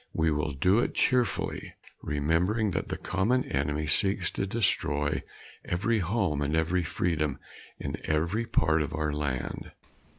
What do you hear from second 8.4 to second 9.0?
part of